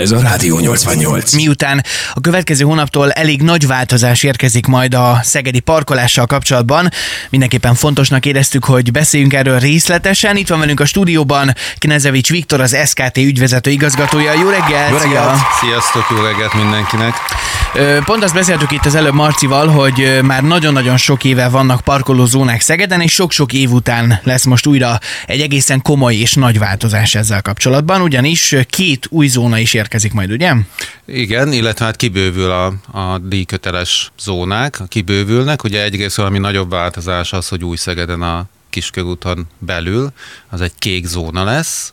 Ez 0.00 0.10
a 0.10 0.20
Rádió 0.20 0.58
88. 0.58 1.32
Miután 1.32 1.84
a 2.14 2.20
következő 2.20 2.64
hónaptól 2.64 3.10
elég 3.10 3.42
nagy 3.42 3.66
változás 3.66 4.22
érkezik 4.22 4.66
majd 4.66 4.94
a 4.94 5.20
szegedi 5.22 5.60
parkolással 5.60 6.26
kapcsolatban, 6.26 6.88
mindenképpen 7.30 7.74
fontosnak 7.74 8.26
éreztük, 8.26 8.64
hogy 8.64 8.92
beszéljünk 8.92 9.32
erről 9.32 9.58
részletesen. 9.58 10.36
Itt 10.36 10.48
van 10.48 10.58
velünk 10.58 10.80
a 10.80 10.84
stúdióban 10.84 11.54
Knezevics 11.78 12.30
Viktor, 12.30 12.60
az 12.60 12.76
SKT 12.86 13.16
ügyvezető 13.16 13.70
igazgatója. 13.70 14.32
Jó 14.32 14.48
reggelt! 14.48 14.90
Jó 14.90 14.96
reggelt! 14.96 15.38
Sziasztok, 15.60 16.06
jó 16.10 16.22
reggelt 16.22 16.54
mindenkinek! 16.54 17.14
Pont 18.04 18.24
azt 18.24 18.34
beszéltük 18.34 18.70
itt 18.70 18.84
az 18.86 18.94
előbb 18.94 19.14
Marcival, 19.14 19.68
hogy 19.68 20.18
már 20.22 20.42
nagyon-nagyon 20.42 20.96
sok 20.96 21.24
éve 21.24 21.48
vannak 21.48 21.80
parkolózónák 21.80 22.60
Szegeden, 22.60 23.00
és 23.00 23.12
sok-sok 23.12 23.52
év 23.52 23.70
után 23.70 24.20
lesz 24.22 24.44
most 24.44 24.66
újra 24.66 24.98
egy 25.26 25.40
egészen 25.40 25.82
komoly 25.82 26.14
és 26.14 26.34
nagy 26.34 26.58
változás 26.58 27.14
ezzel 27.14 27.42
kapcsolatban, 27.42 28.00
ugyanis 28.00 28.54
két 28.70 29.06
új 29.10 29.26
zóna 29.26 29.58
is 29.58 29.74
érkezik 29.74 29.88
majd, 30.12 30.30
ugye? 30.30 30.54
Igen, 31.06 31.52
illetve 31.52 31.84
hát 31.84 31.96
kibővül 31.96 32.50
a, 32.50 32.66
a 32.98 33.18
díjköteles 33.18 34.12
zónák, 34.18 34.80
kibővülnek. 34.88 35.64
Ugye 35.64 35.82
egyrészt 35.82 36.16
valami 36.16 36.38
nagyobb 36.38 36.70
változás 36.70 37.32
az, 37.32 37.48
hogy 37.48 37.64
új 37.64 37.76
Szegeden 37.76 38.22
a 38.22 38.44
Kiskörúton 38.70 39.46
belül, 39.58 40.12
az 40.48 40.60
egy 40.60 40.72
kék 40.78 41.06
zóna 41.06 41.44
lesz, 41.44 41.92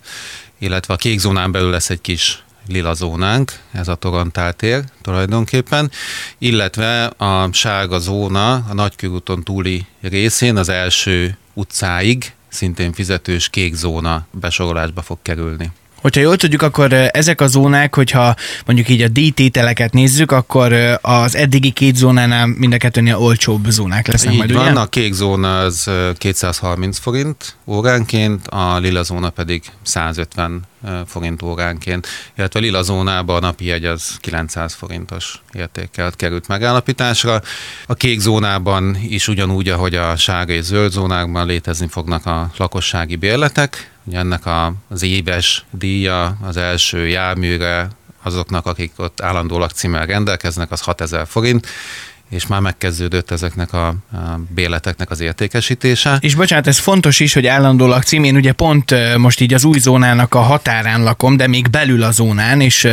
illetve 0.59 0.93
a 0.93 0.97
kék 0.97 1.19
zónán 1.19 1.51
belül 1.51 1.69
lesz 1.69 1.89
egy 1.89 2.01
kis 2.01 2.43
lila 2.67 2.93
zónánk, 2.93 3.59
ez 3.71 3.87
a 3.87 3.95
Torantál 3.95 4.53
tér 4.53 4.83
tulajdonképpen, 5.01 5.91
illetve 6.37 7.05
a 7.05 7.49
sárga 7.51 7.99
zóna 7.99 8.53
a 8.53 8.73
Nagykörúton 8.73 9.43
túli 9.43 9.85
részén 10.01 10.57
az 10.57 10.69
első 10.69 11.37
utcáig 11.53 12.33
szintén 12.47 12.93
fizetős 12.93 13.49
kék 13.49 13.73
zóna 13.73 14.27
besorolásba 14.31 15.01
fog 15.01 15.17
kerülni. 15.21 15.71
Hogyha 16.01 16.21
jól 16.21 16.35
tudjuk, 16.35 16.61
akkor 16.61 16.93
ezek 16.93 17.41
a 17.41 17.47
zónák, 17.47 17.95
hogyha 17.95 18.35
mondjuk 18.65 18.89
így 18.89 19.01
a 19.01 19.07
díjtételeket 19.07 19.93
nézzük, 19.93 20.31
akkor 20.31 20.73
az 21.01 21.35
eddigi 21.35 21.71
két 21.71 21.95
zónánál 21.95 22.45
mind 22.45 22.73
a 22.73 22.77
kettőnél 22.77 23.15
olcsóbb 23.15 23.65
zónák 23.69 24.07
lesznek 24.07 24.33
így 24.33 24.39
majd, 24.39 24.53
van, 24.53 24.71
ugye? 24.71 24.79
a 24.79 24.85
kék 24.85 25.13
zóna 25.13 25.59
az 25.59 25.89
230 26.17 26.97
forint 26.97 27.55
óránként, 27.65 28.47
a 28.47 28.77
lila 28.77 29.03
zóna 29.03 29.29
pedig 29.29 29.63
150 29.81 30.61
forint 31.05 31.41
óránként, 31.41 32.07
illetve 32.37 32.59
a 32.59 32.61
lila 32.61 32.81
zónában 32.81 33.35
a 33.35 33.39
napi 33.39 33.65
jegy 33.65 33.85
az 33.85 34.17
900 34.19 34.73
forintos 34.73 35.41
értékkel 35.53 36.11
került 36.15 36.47
megállapításra. 36.47 37.41
A 37.85 37.93
kék 37.93 38.19
zónában 38.19 38.97
is 39.07 39.27
ugyanúgy, 39.27 39.69
ahogy 39.69 39.95
a 39.95 40.15
sárga 40.15 40.53
és 40.53 40.63
zöld 40.63 40.91
zónákban 40.91 41.47
létezni 41.47 41.87
fognak 41.87 42.25
a 42.25 42.51
lakossági 42.57 43.15
bérletek, 43.15 43.91
ennek 44.11 44.45
a, 44.45 44.73
az 44.89 45.03
éves 45.03 45.65
díja 45.71 46.37
az 46.41 46.57
első 46.57 47.07
járműre 47.07 47.89
azoknak, 48.23 48.65
akik 48.65 48.91
ott 48.95 49.21
állandó 49.21 49.57
lakcímmel 49.57 50.05
rendelkeznek, 50.05 50.71
az 50.71 50.81
6000 50.81 51.27
forint, 51.27 51.67
és 52.29 52.47
már 52.47 52.59
megkezdődött 52.59 53.31
ezeknek 53.31 53.73
a, 53.73 53.87
a 53.87 53.95
béleteknek 54.49 55.11
az 55.11 55.19
értékesítése. 55.19 56.17
És 56.19 56.35
bocsánat, 56.35 56.67
ez 56.67 56.77
fontos 56.77 57.19
is, 57.19 57.33
hogy 57.33 57.47
állandó 57.47 57.87
lakcím, 57.87 58.23
én 58.23 58.35
ugye 58.35 58.51
pont 58.51 59.17
most 59.17 59.39
így 59.39 59.53
az 59.53 59.63
új 59.63 59.79
zónának 59.79 60.35
a 60.35 60.39
határán 60.39 61.03
lakom, 61.03 61.37
de 61.37 61.47
még 61.47 61.69
belül 61.69 62.03
a 62.03 62.11
zónán, 62.11 62.61
és 62.61 62.83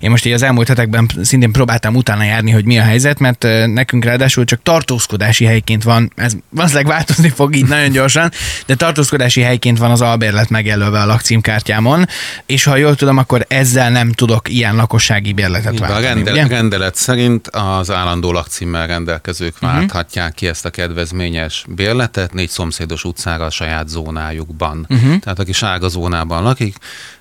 én 0.00 0.10
most 0.10 0.26
így 0.26 0.32
az 0.32 0.42
elmúlt 0.42 0.68
hetekben 0.68 1.10
szintén 1.22 1.52
próbáltam 1.52 1.94
utána 1.94 2.24
járni, 2.24 2.50
hogy 2.50 2.64
mi 2.64 2.78
a 2.78 2.82
helyzet, 2.82 3.18
mert 3.18 3.42
nekünk 3.66 4.04
ráadásul 4.04 4.44
csak 4.44 4.62
tartózkodási 4.62 5.44
helyként 5.44 5.82
van, 5.82 6.12
ez 6.16 6.32
valószínűleg 6.50 6.92
változni 6.92 7.28
fog 7.28 7.56
így 7.56 7.66
nagyon 7.66 7.90
gyorsan, 7.90 8.30
de 8.66 8.74
tartózkodási 8.74 9.40
helyként 9.40 9.78
van 9.78 9.90
az 9.90 10.00
albérlet 10.00 10.48
megjelölve 10.48 11.00
a 11.00 11.06
lakcímkártyámon, 11.06 12.06
és 12.46 12.64
ha 12.64 12.76
jól 12.76 12.94
tudom, 12.94 13.16
akkor 13.16 13.44
ezzel 13.48 13.90
nem 13.90 14.12
tudok 14.12 14.48
ilyen 14.48 14.76
lakossági 14.76 15.32
bérletet 15.32 15.78
váltani. 15.78 16.06
A 16.06 16.08
rendel- 16.08 16.48
rendelet 16.48 16.94
szerint 16.94 17.48
az 17.48 17.90
állandó 17.90 18.32
lakcím 18.32 18.76
rendelkezők 18.86 19.54
uh-huh. 19.54 19.70
válthatják 19.70 20.34
ki 20.34 20.46
ezt 20.46 20.64
a 20.64 20.70
kedvezményes 20.70 21.64
bérletet 21.68 22.32
négy 22.32 22.48
szomszédos 22.48 23.04
utcára 23.04 23.44
a 23.44 23.50
saját 23.50 23.88
zónájukban. 23.88 24.86
Uh-huh. 24.88 25.18
Tehát 25.18 25.38
aki 25.38 25.52
sárga 25.52 25.88
zónában 25.88 26.42
lakik, 26.42 26.76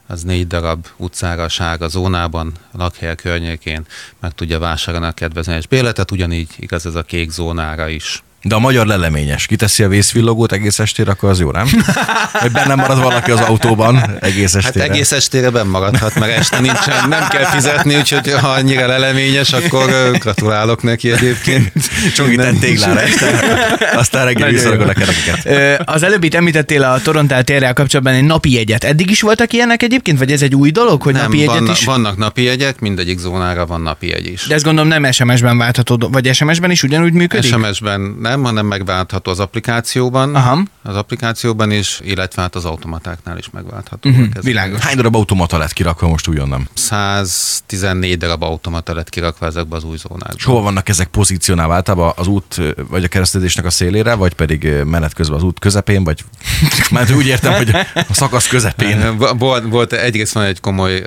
az 0.08 0.24
négy 0.24 0.48
darab 0.48 0.86
utcára 0.98 1.44
a 1.44 1.50
sárga 1.50 1.88
zónában, 1.88 2.52
lakhely 2.72 3.16
környékén 3.16 3.86
meg 4.20 4.31
tudja 4.31 4.59
vásárolni 4.59 5.08
a 5.08 5.12
kedvezményes 5.12 5.68
bérletet, 5.68 6.12
ugyanígy 6.12 6.50
igaz 6.58 6.86
ez 6.86 6.96
a 6.96 7.04
kék 7.04 7.30
zónára 7.30 7.88
is. 7.88 8.24
De 8.47 8.56
a 8.56 8.59
magyar 8.59 8.85
leleményes, 8.85 9.46
kiteszi 9.46 9.84
a 9.84 9.88
vészvillogót 9.88 10.52
egész 10.52 10.80
estére, 10.80 11.12
akkor 11.12 11.30
az 11.30 11.40
jó, 11.40 11.52
nem? 11.52 11.68
Hogy 12.41 12.52
benne 12.52 12.75
marad 12.75 13.02
valaki 13.02 13.31
az 13.31 13.40
autóban 13.40 14.18
egész 14.19 14.56
estére. 14.56 14.85
Hát 14.85 14.94
egész 14.94 15.12
estére 15.12 15.50
benn 15.50 15.68
maradhat, 15.68 16.19
meg 16.19 16.30
este 16.30 16.59
nincsen, 16.59 17.09
nem 17.09 17.28
kell 17.28 17.44
fizetni, 17.44 17.96
úgyhogy 17.96 18.31
ha 18.31 18.47
annyira 18.47 18.88
leleményes, 18.88 19.53
akkor 19.53 20.12
gratulálok 20.12 20.84
neki 20.84 21.12
egyébként. 21.12 21.72
Csongített 22.16 22.59
téglára 22.59 23.02
este, 23.07 23.57
aztán 23.96 24.25
reggel 24.25 24.50
visszaragol 24.50 24.90
a 24.90 24.94
kerekeket. 24.94 25.81
Az 25.86 26.03
előbb 26.03 26.24
itt 26.24 26.34
említettél 26.34 26.84
a 26.84 27.02
Torontál 27.02 27.44
térrel 27.44 27.74
kapcsolatban 27.74 28.13
egy 28.13 28.24
napi 28.24 28.53
jegyet. 28.53 28.84
Eddig 28.84 29.09
is 29.09 29.22
voltak 29.22 29.53
ilyenek 29.53 29.84
egyébként, 29.84 30.18
vagy 30.18 30.31
ez 30.31 30.41
egy 30.41 30.56
új 30.56 30.72
dolog, 30.72 31.02
hogy 31.02 31.13
nem, 31.13 31.24
napi 31.24 31.38
jegyet 31.38 31.53
vannak, 31.53 31.78
is? 31.78 31.86
vannak 31.86 32.18
napi 32.18 32.44
jegyek, 32.44 32.80
mindegyik 32.80 33.18
zónára 33.18 33.66
van 33.66 33.81
napi 33.81 34.07
jegy 34.07 34.28
is. 34.28 34.46
De 34.47 34.56
ezt 34.56 34.63
gondolom 34.63 34.90
nem 34.90 35.12
SMS-ben 35.12 35.57
váltható, 35.57 36.09
vagy 36.12 36.34
SMS-ben 36.34 36.72
is 36.72 36.84
ugyanúgy 36.84 37.13
működik? 37.13 37.52
SMS-ben 37.52 38.02
nem, 38.22 38.37
hanem 38.44 38.66
megváltható 38.66 39.31
az 39.31 39.40
applikációban, 39.40 40.36
Aha. 40.36 40.64
az 40.84 40.96
applikációban 40.96 41.72
is, 41.72 42.00
illetve 42.03 42.42
hát 42.42 42.56
az 42.56 42.66
automatáknál 42.66 43.38
is 43.38 43.50
megváltható. 43.50 44.09
Uh-huh, 44.09 44.28
világos. 44.42 44.80
Hány 44.80 44.96
darab 44.96 45.16
automata 45.16 45.58
lett 45.58 45.74
kirakva 45.74 46.08
most 46.08 46.28
újonnan? 46.28 46.70
114 46.74 48.18
darab 48.18 48.44
automata 48.44 48.94
lett 48.94 49.09
kirakva 49.09 49.46
ezekbe 49.46 49.75
az 49.75 49.84
új 49.84 49.98
zónákba. 49.98 50.34
És 50.36 50.44
hova 50.44 50.62
vannak 50.62 50.90
ezek 50.90 51.08
pozícionálva? 51.08 51.74
Általában 51.74 52.14
az 52.16 52.28
út 52.28 52.62
vagy 52.90 53.03
a 53.03 53.08
keresztezésnek 53.08 53.66
a 53.66 53.70
szélére, 53.70 54.14
vagy 54.14 54.34
pedig 54.34 54.68
menet 54.86 55.14
közben 55.14 55.38
az 55.38 55.44
út 55.44 55.59
közepén, 55.59 56.04
vagy 56.04 56.24
mert 56.92 57.12
úgy 57.12 57.25
értem, 57.25 57.54
hogy 57.54 57.75
a 57.94 58.14
szakasz 58.14 58.48
közepén. 58.48 59.18
Volt, 59.38 59.64
volt 59.69 59.94
egyrészt 59.94 60.34
van 60.34 60.44
egy 60.44 60.59
komoly 60.59 61.04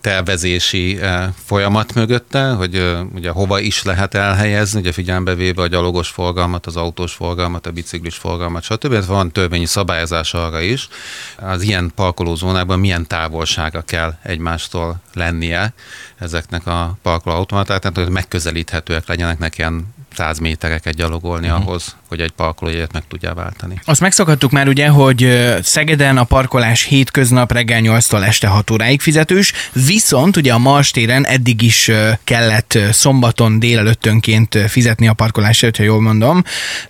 tervezési 0.00 0.98
folyamat 1.44 1.94
mögötte, 1.94 2.50
hogy 2.50 2.96
ugye 3.14 3.30
hova 3.30 3.60
is 3.60 3.82
lehet 3.82 4.14
elhelyezni, 4.14 4.80
ugye 4.80 4.92
figyelembe 4.92 5.34
véve 5.34 5.62
a 5.62 5.66
gyalogos 5.66 6.08
forgalmat, 6.08 6.61
az 6.66 6.76
autós 6.76 7.12
forgalmat, 7.12 7.66
a 7.66 7.70
biciklis 7.70 8.16
forgalmat, 8.16 8.62
stb. 8.62 9.06
Van 9.06 9.30
törvényi 9.30 9.66
szabályozás 9.66 10.34
arra 10.34 10.60
is, 10.60 10.88
az 11.36 11.62
ilyen 11.62 11.92
parkolózónákban 11.94 12.78
milyen 12.78 13.06
távolsága 13.06 13.80
kell 13.80 14.14
egymástól 14.22 15.00
lennie 15.14 15.72
ezeknek 16.18 16.66
a 16.66 16.98
parkolóautomatáknak, 17.02 17.96
hogy 17.96 18.08
megközelíthetőek 18.08 19.06
legyenek 19.06 19.38
neki 19.38 19.58
ilyen 19.58 19.94
100 20.14 20.38
métereket 20.38 20.94
gyalogolni 20.94 21.48
uh-huh. 21.48 21.66
ahhoz, 21.66 21.96
hogy 22.08 22.20
egy 22.20 22.30
parkolójegyet 22.30 22.92
meg 22.92 23.02
tudja 23.08 23.34
váltani. 23.34 23.80
Azt 23.84 24.00
megszokhattuk 24.00 24.50
már 24.50 24.68
ugye, 24.68 24.88
hogy 24.88 25.48
Szegeden 25.62 26.16
a 26.18 26.24
parkolás 26.24 26.82
hétköznap 26.82 27.52
reggel 27.52 27.80
8-tól 27.82 28.24
este 28.24 28.46
6 28.46 28.70
óráig 28.70 29.00
fizetős, 29.00 29.52
viszont 29.72 30.36
ugye 30.36 30.52
a 30.52 30.58
Mars 30.58 30.90
téren 30.90 31.26
eddig 31.26 31.62
is 31.62 31.90
kellett 32.24 32.78
szombaton 32.90 33.58
délelőttönként 33.58 34.58
fizetni 34.68 35.08
a 35.08 35.12
parkolásért, 35.12 35.76
ha 35.76 35.82
jól 35.82 36.00
mondom. 36.00 36.42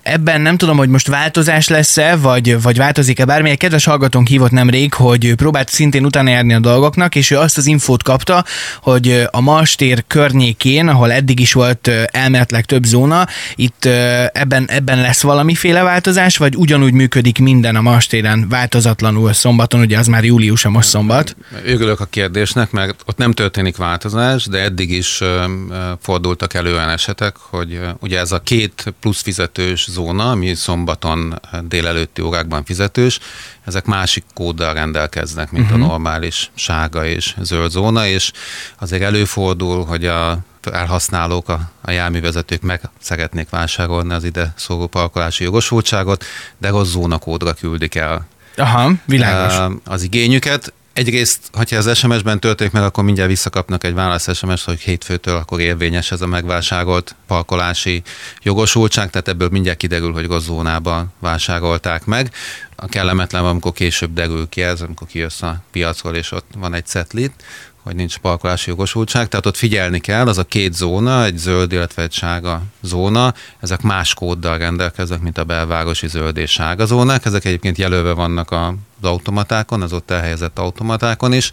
Ebben 0.03 0.41
nem 0.41 0.57
tudom, 0.57 0.77
hogy 0.77 0.89
most 0.89 1.09
változás 1.09 1.69
lesz-e, 1.69 2.17
vagy, 2.17 2.63
vagy 2.63 2.77
változik-e 2.77 3.25
bármi. 3.25 3.51
Egy 3.51 3.59
kedves 3.59 3.85
hallgatónk 3.85 4.29
hívott 4.29 4.51
nemrég, 4.51 4.95
hogy 4.95 5.35
próbált 5.35 5.69
szintén 5.69 6.05
utána 6.05 6.31
járni 6.31 6.55
a 6.55 6.59
dolgoknak, 6.61 7.15
és 7.15 7.31
ő 7.31 7.39
azt 7.39 7.59
az 7.59 7.67
infót 7.67 8.03
kapta, 8.03 8.45
hogy 8.83 9.27
a 9.31 9.41
Mars 9.41 9.75
tér 9.75 10.05
környékén, 10.07 10.89
ahol 10.89 11.13
eddig 11.13 11.41
is 11.41 11.53
volt 11.53 11.91
elméletileg 12.11 12.65
több 12.65 12.85
zóna, 12.85 13.12
volna. 13.13 13.29
Itt 13.55 13.85
ebben, 14.33 14.71
ebben 14.71 15.01
lesz 15.01 15.23
valamiféle 15.23 15.83
változás, 15.83 16.37
vagy 16.37 16.57
ugyanúgy 16.57 16.93
működik 16.93 17.39
minden 17.39 17.77
a 17.77 17.81
mastéren 17.81 18.49
változatlanul 18.49 19.33
szombaton, 19.33 19.81
ugye 19.81 19.99
az 19.99 20.07
már 20.07 20.25
július 20.25 20.65
a 20.65 20.71
most 20.71 20.89
szombat? 20.89 21.37
Örülök 21.65 22.01
a 22.01 22.05
kérdésnek, 22.05 22.71
mert 22.71 23.03
ott 23.07 23.17
nem 23.17 23.33
történik 23.33 23.77
változás, 23.77 24.47
de 24.47 24.59
eddig 24.59 24.91
is 24.91 25.23
fordultak 26.01 26.55
elő 26.55 26.75
olyan 26.75 26.89
esetek, 26.89 27.37
hogy 27.37 27.81
ugye 28.01 28.19
ez 28.19 28.33
a 28.33 28.41
két 28.41 28.95
plusz 29.01 29.23
fizetős 29.23 29.87
zóna, 29.91 30.31
ami 30.31 30.55
szombaton 30.55 31.41
délelőtti 31.69 32.23
órákban 32.23 32.65
fizetős, 32.65 33.19
ezek 33.65 33.85
másik 33.85 34.25
kóddal 34.35 34.75
rendelkeznek, 34.75 35.51
mint 35.51 35.71
uh-huh. 35.71 35.83
a 35.83 35.87
normális 35.87 36.51
sárga 36.55 37.07
és 37.07 37.35
zöld 37.41 37.71
zóna, 37.71 38.07
és 38.07 38.33
azért 38.79 39.03
előfordul, 39.03 39.85
hogy 39.85 40.07
a 40.07 40.39
elhasználók, 40.67 41.49
a, 41.49 41.71
a 41.81 41.91
járművezetők 41.91 42.63
meg 42.63 42.81
szeretnék 43.01 43.51
vásárolni 43.51 44.13
az 44.13 44.25
ide 44.25 44.53
szóló 44.57 44.87
parkolási 44.87 45.45
jogosultságot, 45.45 46.25
de 46.59 46.69
rossz 46.69 46.91
zónakódra 46.91 47.53
küldik 47.53 47.95
el. 47.95 48.27
Aha, 48.57 48.93
világos. 49.05 49.77
Az 49.85 50.03
igényüket. 50.03 50.73
Egyrészt, 50.93 51.41
hogyha 51.53 51.77
az 51.77 51.97
SMS-ben 51.97 52.41
történik 52.41 52.73
meg, 52.73 52.83
akkor 52.83 53.05
mindjárt 53.05 53.31
visszakapnak 53.31 53.85
egy 53.85 53.95
válasz 53.95 54.37
SMS, 54.37 54.65
hogy 54.65 54.81
hétfőtől 54.81 55.37
akkor 55.37 55.61
érvényes 55.61 56.11
ez 56.11 56.21
a 56.21 56.27
megvásárolt 56.27 57.15
parkolási 57.27 58.03
jogosultság, 58.43 59.11
tehát 59.11 59.29
ebből 59.29 59.49
mindjárt 59.49 59.79
kiderül, 59.79 60.13
hogy 60.13 60.27
rossz 60.27 60.45
zónában 60.45 61.13
vásárolták 61.19 62.05
meg. 62.05 62.31
A 62.77 62.87
kellemetlen, 62.87 63.45
amikor 63.45 63.73
később 63.73 64.13
derül 64.13 64.49
ki 64.49 64.63
ez, 64.63 64.81
amikor 64.81 65.07
kijössz 65.07 65.43
a 65.43 65.63
piacról, 65.71 66.15
és 66.15 66.33
ott 66.33 66.47
van 66.57 66.75
egy 66.75 66.87
cetlit, 66.87 67.33
hogy 67.83 67.95
nincs 67.95 68.19
parkolási 68.19 68.71
jogosultság, 68.71 69.29
tehát 69.29 69.47
ott 69.47 69.57
figyelni 69.57 69.99
kell, 69.99 70.29
az 70.29 70.39
a 70.39 70.45
két 70.45 70.73
zóna, 70.73 71.25
egy 71.25 71.37
zöld, 71.37 71.73
illetve 71.73 72.03
egy 72.03 72.13
sárga 72.13 72.63
zóna, 72.83 73.35
ezek 73.61 73.83
más 73.83 74.15
kóddal 74.15 74.59
rendelkeznek, 74.59 75.21
mint 75.21 75.39
a 75.39 75.45
belvárosi 75.45 76.09
zöld 76.09 76.37
és 76.37 76.51
sárga 76.51 76.87
zónák, 76.87 77.25
ezek 77.25 77.45
egyébként 77.45 77.79
jelölve 77.79 78.13
vannak 78.13 78.51
az 79.03 79.09
automatákon, 79.09 79.83
az 79.83 79.93
ott 79.93 80.11
elhelyezett 80.11 80.59
automatákon 80.59 81.33
is, 81.33 81.51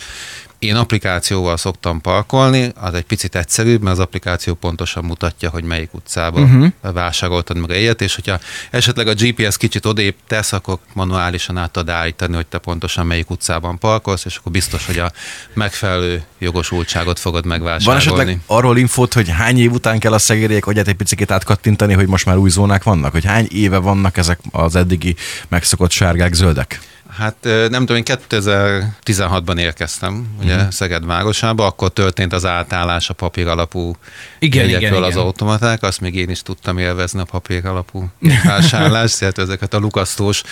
én 0.59 0.75
applikációval 0.75 1.57
szoktam 1.57 2.01
parkolni, 2.01 2.71
az 2.75 2.93
egy 2.93 3.03
picit 3.03 3.35
egyszerűbb, 3.35 3.81
mert 3.81 3.95
az 3.95 4.03
applikáció 4.03 4.53
pontosan 4.53 5.05
mutatja, 5.05 5.49
hogy 5.49 5.63
melyik 5.63 5.93
utcába 5.93 6.41
uh-huh. 6.41 6.71
vásároltad 6.81 7.57
meg 7.57 7.69
a 7.69 7.75
ilyet, 7.75 8.01
és 8.01 8.15
hogyha 8.15 8.39
esetleg 8.71 9.07
a 9.07 9.13
GPS 9.13 9.57
kicsit 9.57 9.85
odébb 9.85 10.15
tesz, 10.27 10.53
akkor 10.53 10.79
manuálisan 10.93 11.57
át 11.57 11.71
tud 11.71 11.89
állítani, 11.89 12.35
hogy 12.35 12.45
te 12.45 12.57
pontosan 12.57 13.05
melyik 13.05 13.29
utcában 13.29 13.77
parkolsz, 13.77 14.25
és 14.25 14.35
akkor 14.35 14.51
biztos, 14.51 14.85
hogy 14.85 14.99
a 14.99 15.11
megfelelő 15.53 16.23
jogosultságot 16.39 17.19
fogod 17.19 17.45
megvásárolni. 17.45 17.85
Van 17.85 18.15
esetleg 18.15 18.39
arról 18.45 18.77
infót, 18.77 19.13
hogy 19.13 19.29
hány 19.29 19.59
év 19.59 19.71
után 19.71 19.99
kell 19.99 20.13
a 20.13 20.19
szegélyek 20.19 20.65
agyat 20.65 20.87
egy 20.87 20.95
picit 20.95 21.31
átkattintani, 21.31 21.93
hogy 21.93 22.07
most 22.07 22.25
már 22.25 22.37
új 22.37 22.49
zónák 22.49 22.83
vannak? 22.83 23.11
Hogy 23.11 23.25
hány 23.25 23.47
éve 23.51 23.77
vannak 23.77 24.17
ezek 24.17 24.39
az 24.51 24.75
eddigi 24.75 25.15
megszokott 25.47 25.91
sárgák, 25.91 26.33
zöldek? 26.33 26.79
Hát 27.19 27.35
nem 27.43 27.85
tudom, 27.85 27.95
én 27.95 28.03
2016-ban 28.05 29.57
érkeztem, 29.57 30.27
ugye 30.41 30.55
uh-huh. 30.55 30.71
Szeged 30.71 31.05
városába, 31.05 31.65
akkor 31.65 31.89
történt 31.89 32.33
az 32.33 32.45
átállás 32.45 33.09
a 33.09 33.13
papír 33.13 33.47
alapú 33.47 33.95
igen, 34.39 34.65
jegyekről 34.65 34.89
igen, 34.89 35.03
az 35.03 35.09
igen. 35.09 35.23
automaták, 35.23 35.83
azt 35.83 36.01
még 36.01 36.15
én 36.15 36.29
is 36.29 36.41
tudtam 36.41 36.77
élvezni 36.77 37.19
a 37.19 37.23
papír 37.23 37.65
alapú 37.65 38.05
vásárlást, 38.43 39.19
illetve 39.21 39.43
ezeket 39.43 39.73
a 39.73 39.77
lukasztós 39.77 40.43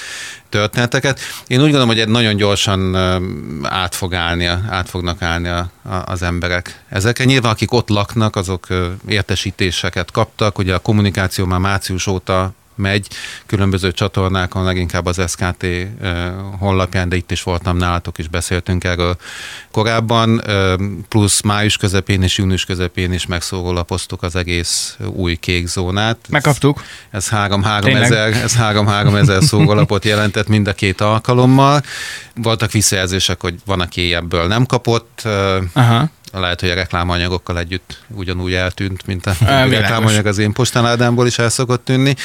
történeteket. 0.49 1.19
Én 1.47 1.57
úgy 1.57 1.63
gondolom, 1.63 1.87
hogy 1.87 1.99
egy 1.99 2.07
nagyon 2.07 2.35
gyorsan 2.35 2.95
át, 3.63 3.95
fog 3.95 4.13
állni, 4.13 4.45
át 4.45 4.89
fognak 4.89 5.21
állni 5.21 5.47
a, 5.47 5.69
a, 5.83 5.95
az 6.05 6.21
emberek 6.21 6.83
ezekre. 6.89 7.23
Nyilván 7.23 7.51
akik 7.51 7.71
ott 7.71 7.89
laknak, 7.89 8.35
azok 8.35 8.67
értesítéseket 9.07 10.11
kaptak, 10.11 10.57
ugye 10.57 10.73
a 10.73 10.79
kommunikáció 10.79 11.45
már 11.45 11.59
március 11.59 12.07
óta 12.07 12.53
megy 12.77 13.07
különböző 13.45 13.91
csatornákon, 13.91 14.63
leginkább 14.63 15.05
az 15.05 15.21
SKT 15.27 15.65
honlapján, 16.59 17.09
de 17.09 17.15
itt 17.15 17.31
is 17.31 17.43
voltam 17.43 17.77
nálatok 17.77 18.17
is 18.17 18.27
beszéltünk 18.27 18.83
erről 18.83 19.17
korábban, 19.71 20.41
plusz 21.09 21.41
május 21.41 21.77
közepén 21.77 22.23
és 22.23 22.37
június 22.37 22.65
közepén 22.65 23.13
is 23.13 23.25
megszólólapoztuk 23.25 24.23
az 24.23 24.35
egész 24.35 24.97
új 25.05 25.35
kék 25.35 25.67
zónát. 25.67 26.17
Megkaptuk. 26.29 26.83
Ez 27.11 27.27
3-3 27.31 28.01
ezer, 28.01 28.33
ez 28.33 28.55
3-3 28.59 29.17
ezer 29.17 29.43
szólólapot 29.43 30.05
jelentett 30.05 30.47
mind 30.47 30.67
a 30.67 30.73
két 30.73 31.01
alkalommal. 31.01 31.81
Voltak 32.35 32.71
visszajelzések, 32.71 33.41
hogy 33.41 33.55
van, 33.65 33.81
aki 33.81 34.13
ebből 34.13 34.47
nem 34.47 34.65
kapott. 34.65 35.21
Aha 35.73 36.09
lehet, 36.31 36.59
hogy 36.59 36.69
a 36.69 36.73
reklámanyagokkal 36.73 37.59
együtt 37.59 38.03
ugyanúgy 38.07 38.53
eltűnt, 38.53 39.05
mint 39.05 39.25
a 39.25 39.35
reklámanyag 39.69 40.25
az 40.25 40.37
én 40.37 40.53
postaládámból 40.53 41.27
is 41.27 41.39
el 41.39 41.49
szokott 41.49 41.85
tűnni. 41.85 42.15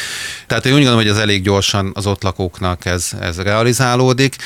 Tehát 0.46 0.66
én 0.66 0.72
úgy 0.72 0.78
gondolom, 0.78 1.02
hogy 1.02 1.10
ez 1.10 1.18
elég 1.18 1.42
gyorsan 1.42 1.90
az 1.94 2.06
ott 2.06 2.22
lakóknak 2.22 2.84
ez, 2.84 3.10
ez 3.20 3.40
realizálódik. 3.40 4.36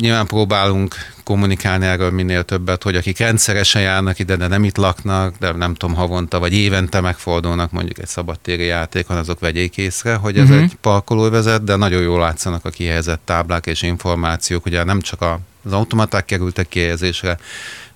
Nyilván 0.00 0.26
próbálunk 0.26 0.94
kommunikálni 1.24 1.86
erről 1.86 2.10
minél 2.10 2.42
többet, 2.42 2.82
hogy 2.82 2.96
akik 2.96 3.18
rendszeresen 3.18 3.82
járnak 3.82 4.18
ide, 4.18 4.36
de 4.36 4.46
nem 4.46 4.64
itt 4.64 4.76
laknak, 4.76 5.34
de 5.38 5.52
nem 5.52 5.74
tudom, 5.74 5.94
havonta 5.94 6.38
vagy 6.38 6.54
évente 6.54 7.00
megfordulnak 7.00 7.70
mondjuk 7.70 7.98
egy 7.98 8.06
szabadtéri 8.06 8.64
játékon, 8.64 9.16
azok 9.16 9.40
vegyék 9.40 9.76
észre, 9.76 10.14
hogy 10.14 10.38
ez 10.38 10.48
uh-huh. 10.48 10.62
egy 10.62 10.76
parkolóvezet, 10.80 11.64
de 11.64 11.76
nagyon 11.76 12.02
jól 12.02 12.18
látszanak 12.20 12.64
a 12.64 12.70
kihelyezett 12.70 13.20
táblák 13.24 13.66
és 13.66 13.82
információk. 13.82 14.66
Ugye 14.66 14.84
nem 14.84 15.00
csak 15.00 15.22
az 15.64 15.72
automaták 15.72 16.24
kerültek 16.24 16.68
kihelyezésre, 16.68 17.38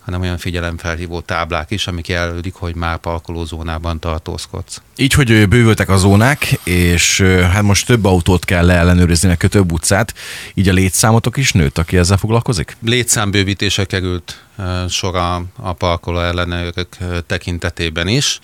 hanem 0.05 0.21
olyan 0.21 0.39
figyelemfelhívó 0.39 1.21
táblák 1.21 1.71
is, 1.71 1.87
amik 1.87 2.09
jelölik, 2.09 2.55
hogy 2.55 2.75
már 2.75 2.99
parkolózónában 2.99 4.01
tartózkodsz. 4.01 4.83
Így, 4.97 5.13
hogy 5.13 5.49
bővültek 5.49 5.89
a 5.89 5.97
zónák, 5.97 6.59
és 6.65 7.21
hát 7.53 7.63
most 7.63 7.87
több 7.87 8.05
autót 8.05 8.45
kell 8.45 8.67
leellenőrizni, 8.67 9.29
meg 9.29 9.37
több 9.37 9.73
utcát, 9.73 10.15
így 10.55 10.69
a 10.69 10.73
létszámotok 10.73 11.37
is 11.37 11.53
nőtt, 11.53 11.79
aki 11.79 11.97
ezzel 11.97 12.17
foglalkozik? 12.17 12.77
Létszámbővítése 12.85 13.85
került 13.85 14.45
sor 14.89 15.17
a, 15.17 15.45
a 15.57 15.73
parkoló 15.73 16.21
ellenőrök 16.21 16.97
tekintetében 17.27 18.09
is, 18.09 18.41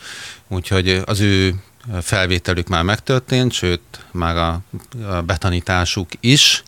úgyhogy 0.49 1.02
az 1.05 1.20
ő 1.20 1.55
felvételük 2.02 2.69
már 2.69 2.82
megtörtént, 2.82 3.52
sőt, 3.52 3.81
már 4.12 4.37
a, 4.37 4.60
a 5.08 5.22
betanításuk 5.22 6.08
is, 6.20 6.62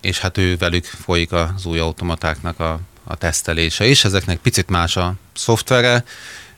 és 0.00 0.18
hát 0.18 0.38
ő 0.38 0.56
velük 0.56 0.84
folyik 0.84 1.32
az 1.32 1.64
új 1.64 1.78
automatáknak 1.78 2.60
a 2.60 2.80
a 3.10 3.16
tesztelése 3.16 3.86
is. 3.86 4.04
Ezeknek 4.04 4.38
picit 4.38 4.68
más 4.68 4.96
a 4.96 5.14
szoftvere, 5.34 6.04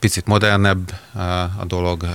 picit 0.03 0.27
modernebb 0.27 0.93
a 1.59 1.65
dolog, 1.65 2.07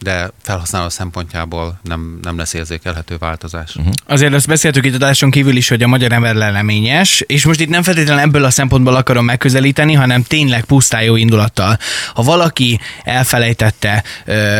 de 0.00 0.30
felhasználó 0.42 0.88
szempontjából 0.88 1.80
nem, 1.82 2.18
nem 2.22 2.36
lesz 2.36 2.54
érzékelhető 2.54 3.16
változás. 3.18 3.76
Uh-huh. 3.76 3.92
Azért 4.06 4.34
azt 4.34 4.46
beszéltük 4.46 4.84
itt 4.86 4.94
adáson 4.94 5.30
kívül 5.30 5.56
is, 5.56 5.68
hogy 5.68 5.82
a 5.82 5.86
magyar 5.86 6.12
ember 6.12 6.34
leleményes, 6.34 7.24
és 7.26 7.44
most 7.44 7.60
itt 7.60 7.68
nem 7.68 7.82
feltétlenül 7.82 8.22
ebből 8.22 8.44
a 8.44 8.50
szempontból 8.50 8.94
akarom 8.94 9.24
megközelíteni, 9.24 9.92
hanem 9.92 10.22
tényleg 10.22 10.64
pusztán 10.64 11.02
jó 11.02 11.16
indulattal. 11.16 11.78
Ha 12.14 12.22
valaki 12.22 12.80
elfelejtette 13.04 14.02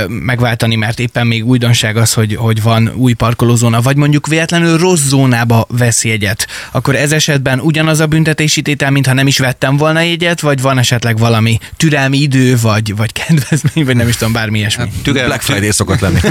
megváltani, 0.06 0.76
mert 0.76 0.98
éppen 0.98 1.26
még 1.26 1.46
újdonság 1.46 1.96
az, 1.96 2.12
hogy, 2.12 2.34
hogy 2.34 2.62
van 2.62 2.92
új 2.94 3.12
parkolózóna, 3.12 3.80
vagy 3.80 3.96
mondjuk 3.96 4.26
véletlenül 4.26 4.78
rossz 4.78 5.02
zónába 5.02 5.66
vesz 5.68 6.04
jegyet, 6.04 6.46
akkor 6.70 6.96
ez 6.96 7.12
esetben 7.12 7.60
ugyanaz 7.60 8.00
a 8.00 8.06
büntetési 8.06 8.62
tétel, 8.62 8.90
mintha 8.90 9.12
nem 9.12 9.26
is 9.26 9.38
vettem 9.38 9.76
volna 9.76 10.00
jegyet, 10.00 10.40
vagy 10.40 10.60
van 10.60 10.78
esetleg 10.78 11.18
valami 11.18 11.58
türelmi 11.76 12.18
idő, 12.18 12.56
vagy, 12.62 12.96
vagy 12.96 13.12
kedvezmény, 13.12 13.84
vagy 13.84 13.96
nem 13.96 14.08
is 14.08 14.16
tudom, 14.16 14.32
bármi 14.32 14.58
ilyesmi. 14.58 14.82
Hát, 14.82 15.02
tüge, 15.02 15.24
Black 15.24 15.42
Friday 15.42 15.70
szokott 15.70 16.00
lenni. 16.00 16.20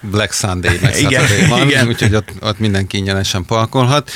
Black 0.00 0.32
Sunday, 0.32 0.78
meg 0.82 0.96
igen, 0.96 1.26
Saturday 1.26 1.48
van, 1.48 1.68
igen. 1.68 1.86
úgyhogy 1.86 2.14
ott, 2.14 2.28
ott 2.40 2.58
mindenki 2.58 2.96
ingyenesen 2.96 3.44
parkolhat. 3.44 4.10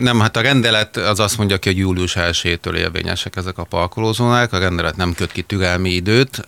Nem, 0.00 0.20
hát 0.20 0.36
a 0.36 0.40
rendelet 0.40 0.96
az 0.96 1.20
azt 1.20 1.38
mondja 1.38 1.58
ki, 1.58 1.68
hogy 1.68 1.78
július 1.78 2.14
1-től 2.18 2.74
érvényesek 2.74 3.36
ezek 3.36 3.58
a 3.58 3.64
parkolózónák, 3.64 4.52
a 4.52 4.58
rendelet 4.58 4.96
nem 4.96 5.14
köt 5.14 5.32
ki 5.32 5.42
türelmi 5.42 5.90
időt. 5.90 6.44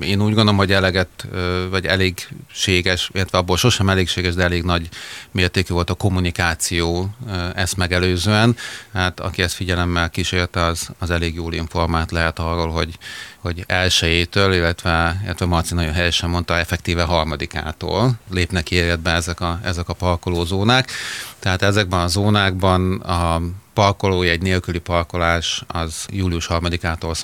Én 0.00 0.22
úgy 0.22 0.34
gondolom, 0.34 0.56
hogy 0.56 0.72
eleget, 0.72 1.26
vagy 1.70 1.86
elégséges, 1.86 3.10
illetve 3.12 3.38
abból 3.38 3.56
sosem 3.56 3.88
elégséges, 3.88 4.34
de 4.34 4.42
elég 4.42 4.62
nagy 4.62 4.88
mértékű 5.30 5.74
volt 5.74 5.90
a 5.90 5.94
kommunikáció 5.94 7.14
ezt 7.54 7.76
megelőzően. 7.76 8.56
Hát 8.92 9.20
aki 9.20 9.42
ezt 9.42 9.54
figyelemmel 9.54 10.10
kísérte, 10.10 10.64
az, 10.64 10.88
az 10.98 11.10
elég 11.10 11.34
jól 11.34 11.52
informált 11.52 12.10
lehet 12.20 12.38
arról, 12.38 12.70
hogy, 12.70 12.98
hogy 13.38 13.64
elsőjétől, 13.66 14.52
illetve, 14.52 15.20
illetve 15.24 15.46
Marci 15.46 15.74
nagyon 15.74 15.92
helyesen 15.92 16.30
mondta, 16.30 16.58
effektíve 16.58 17.02
harmadikától 17.02 18.12
lépnek 18.30 18.70
életbe 18.70 19.10
ezek 19.10 19.40
a, 19.40 19.60
ezek 19.64 19.88
a 19.88 19.92
parkolózónák. 19.92 20.90
Tehát 21.38 21.62
ezekben 21.62 22.00
a 22.00 22.06
zónákban 22.06 23.00
a 23.00 23.40
parkolói 23.74 24.28
egy 24.28 24.42
nélküli 24.42 24.78
parkolás 24.78 25.62
az 25.66 26.06
július 26.10 26.48
3-ától 26.50 27.14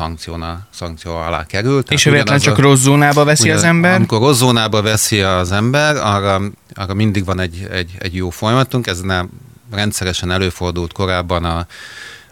szankció 0.70 1.14
alá 1.14 1.46
került. 1.46 1.90
És 1.90 2.04
véletlen 2.04 2.38
csak 2.38 2.58
rossz 2.58 2.80
zónába 2.80 3.24
veszi 3.24 3.42
ugye, 3.42 3.54
az 3.54 3.62
ember? 3.62 3.94
Amikor 3.94 4.18
rossz 4.18 4.38
zónába 4.38 4.82
veszi 4.82 5.20
az 5.20 5.52
ember, 5.52 5.96
arra, 5.96 6.40
arra 6.74 6.94
mindig 6.94 7.24
van 7.24 7.40
egy, 7.40 7.66
egy, 7.70 7.90
egy 7.98 8.14
jó 8.14 8.30
folyamatunk, 8.30 8.86
ez 8.86 9.00
nem 9.00 9.28
rendszeresen 9.72 10.30
előfordult 10.30 10.92
korábban 10.92 11.44
a 11.44 11.66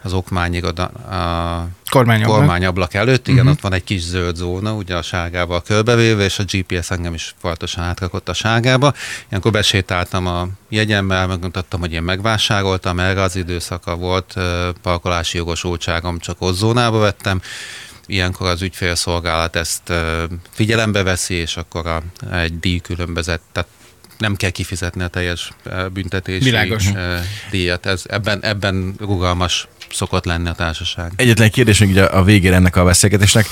az 0.05 0.13
okmányiroda, 0.13 0.83
a 0.83 1.67
kormányablak, 1.89 2.37
kormányablak 2.37 2.93
előtt, 2.93 3.27
igen, 3.27 3.39
uh-huh. 3.39 3.51
ott 3.53 3.61
van 3.61 3.73
egy 3.73 3.83
kis 3.83 4.01
zöld 4.01 4.35
zóna, 4.35 4.73
ugye 4.73 4.95
a 4.95 5.01
sárgával 5.01 5.61
körbevéve, 5.61 6.23
és 6.23 6.39
a 6.39 6.43
GPS 6.43 6.91
engem 6.91 7.13
is 7.13 7.35
folyamatosan 7.37 7.83
átrakott 7.83 8.29
a 8.29 8.33
sárgába. 8.33 8.93
Ilyenkor 9.29 9.51
besétáltam 9.51 10.27
a 10.27 10.47
jegyemmel, 10.69 11.27
megmutattam, 11.27 11.79
hogy 11.79 11.93
én 11.93 12.01
megvásároltam, 12.01 12.99
erre 12.99 13.21
az 13.21 13.35
időszaka 13.35 13.95
volt, 13.95 14.33
parkolási 14.81 15.37
jogosultságom, 15.37 16.19
csak 16.19 16.35
ott 16.39 16.55
zónába 16.55 16.99
vettem, 16.99 17.41
ilyenkor 18.05 18.47
az 18.47 18.61
ügyfélszolgálat 18.61 19.55
ezt 19.55 19.93
figyelembe 20.51 21.03
veszi, 21.03 21.33
és 21.33 21.57
akkor 21.57 21.87
a, 21.87 22.01
egy 22.31 22.59
díjkülönbözet, 22.59 23.41
tehát 23.51 23.69
nem 24.17 24.35
kell 24.35 24.49
kifizetni 24.49 25.03
a 25.03 25.07
teljes 25.07 25.51
büntetési 25.93 26.43
Világos. 26.43 26.89
díjat. 27.51 27.85
Ez, 27.85 28.03
ebben, 28.07 28.43
ebben 28.43 28.95
rugalmas 28.99 29.67
szokott 29.91 30.25
lenni 30.25 30.49
a 30.49 30.53
társaság. 30.53 31.11
Egyetlen 31.15 31.49
kérdés 31.49 31.79
még 31.79 31.89
ugye 31.89 32.03
a 32.03 32.23
végére 32.23 32.55
ennek 32.55 32.75
a 32.75 32.83
beszélgetésnek. 32.83 33.47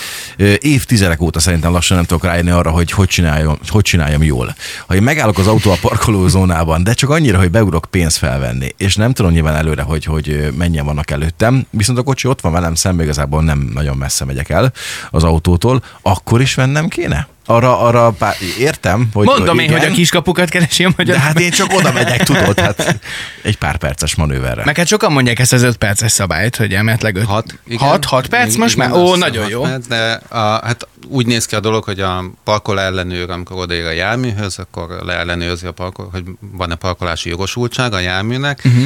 Évtizedek 0.60 1.22
óta 1.22 1.40
szerintem 1.40 1.72
lassan 1.72 1.98
nem 1.98 2.06
tudok 2.06 2.24
rájönni 2.24 2.50
arra, 2.50 2.70
hogy 2.70 2.92
hogy 2.92 3.08
csináljam, 3.08 3.58
hogy 3.68 3.84
csináljam 3.84 4.24
jól. 4.24 4.56
Ha 4.88 4.96
én 4.96 5.04
megállok 5.04 5.38
az 5.38 5.48
autó 5.48 5.72
a 5.72 5.78
parkolózónában, 5.82 6.84
de 6.84 6.94
csak 6.94 7.10
annyira, 7.10 7.38
hogy 7.38 7.52
beugrok 7.52 7.86
pénzt 7.90 8.18
felvenni, 8.18 8.76
és 8.78 8.96
nem 8.96 9.14
tudom 9.14 9.32
nyilván 9.32 9.56
előre, 9.56 9.82
hogy, 9.82 10.06
hogy 10.06 10.54
mennyien 10.58 10.86
vannak 10.86 11.12
előttem, 11.12 11.66
viszont 11.70 11.98
a 11.98 12.04
kocsi 12.04 12.28
ott 12.28 12.42
van 12.42 12.52
velem 12.52 12.76
szemben, 12.76 13.06
igazából 13.06 13.44
nem 13.44 13.70
nagyon 13.74 13.98
messze 13.98 14.26
megyek 14.26 14.50
el 14.50 14.74
az 15.12 15.24
autótól, 15.24 15.84
akkor 16.02 16.42
is 16.42 16.56
vennem 16.56 16.88
kéne? 16.88 17.28
Arra, 17.46 17.80
arra 17.80 18.12
pár, 18.12 18.36
értem, 18.60 19.10
hogy 19.14 19.26
Mondom 19.26 19.60
igen, 19.60 19.72
én, 19.72 19.80
hogy 19.80 19.92
a 19.92 19.94
kiskapukat 19.94 20.50
keresi 20.50 20.84
a 20.84 20.94
magyar. 20.98 21.16
De 21.16 21.22
hát 21.22 21.40
én 21.40 21.52
csak 21.52 21.74
oda 21.74 21.92
megyek, 21.92 22.24
tudod, 22.24 22.60
hát 22.60 23.00
egy 23.42 23.58
pár 23.58 23.78
perces 23.78 24.16
manőverre. 24.16 24.62
Meg 24.66 24.78
hát 24.78 24.88
sokan 24.88 25.12
mondják 25.12 25.40
ezt 25.40 25.54
az 25.54 25.62
öt 25.62 25.78
perces 25.78 26.12
szabályt 26.12 26.56
hogy 26.56 26.74
emetleg 26.74 27.16
6 27.16 27.26
Hat, 27.26 27.60
igen. 27.68 27.88
6, 27.88 28.06
6 28.06 28.28
perc 28.28 28.48
Igen, 28.48 28.60
most 28.60 28.76
igen, 28.76 28.90
már? 28.90 29.00
Ó, 29.00 29.16
nagyon 29.16 29.42
hat 29.42 29.52
jó. 29.52 29.62
Perc, 29.62 29.88
de 29.88 30.22
a, 30.28 30.38
hát 30.38 30.88
úgy 31.08 31.26
néz 31.26 31.46
ki 31.46 31.56
a 31.56 31.60
dolog, 31.60 31.84
hogy 31.84 32.00
a 32.00 32.24
parkol 32.44 32.80
ellenőr, 32.80 33.30
amikor 33.30 33.58
odaér 33.58 33.86
a 33.86 33.92
járműhöz, 33.92 34.60
akkor 34.60 34.90
leellenőrzi 35.06 35.66
a 35.66 35.72
parkol, 35.72 36.10
hogy 36.12 36.24
van-e 36.40 36.76
parkolási 36.76 37.30
jogosultság 37.30 37.94
a 37.94 38.00
járműnek. 38.00 38.62
Uh-huh. 38.66 38.86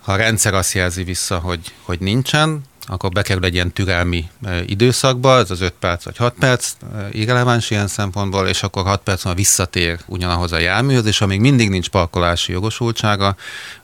Ha 0.00 0.12
a 0.12 0.16
rendszer 0.16 0.54
azt 0.54 0.72
jelzi 0.72 1.02
vissza, 1.02 1.38
hogy, 1.38 1.60
hogy 1.82 2.00
nincsen, 2.00 2.62
akkor 2.88 3.10
bekerül 3.10 3.44
egy 3.44 3.54
ilyen 3.54 3.72
türelmi 3.72 4.28
e, 4.44 4.62
időszakba, 4.66 5.38
ez 5.38 5.50
az 5.50 5.60
5 5.60 5.74
perc 5.80 6.04
vagy 6.04 6.16
6 6.16 6.34
perc, 6.38 6.72
e, 6.94 7.08
irreleváns 7.12 7.70
ilyen 7.70 7.86
szempontból, 7.86 8.46
és 8.46 8.62
akkor 8.62 8.84
6 8.84 9.00
perc 9.00 9.24
múlva 9.24 9.40
visszatér 9.40 9.98
ugyanahoz 10.06 10.52
a 10.52 10.58
járműhöz, 10.58 11.06
és 11.06 11.20
amíg 11.20 11.40
mindig 11.40 11.68
nincs 11.68 11.88
parkolási 11.88 12.52
jogosultsága, 12.52 13.36